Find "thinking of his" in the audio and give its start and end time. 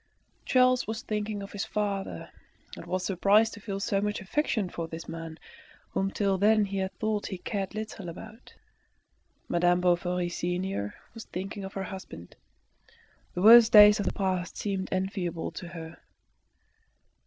1.03-1.63